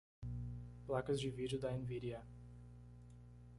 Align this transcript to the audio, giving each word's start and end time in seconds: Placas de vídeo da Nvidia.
Placas 0.87 1.19
de 1.19 1.29
vídeo 1.29 1.59
da 1.59 1.71
Nvidia. 1.77 2.25